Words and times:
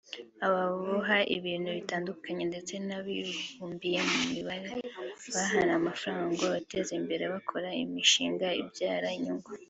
ababoha 0.47 1.17
ibintu 1.37 1.69
bitandukanye 1.77 2.43
ndetse 2.51 2.73
n’abibumbiye 2.87 3.99
mu 4.07 4.15
bimina 4.31 4.71
bahana 5.35 5.73
mafaranga 5.87 6.29
ngo 6.33 6.45
biteze 6.55 6.91
imbere 6.99 7.23
bakora 7.33 7.69
imishinga 7.83 8.47
ibyara 8.61 9.07
inyungu 9.17 9.49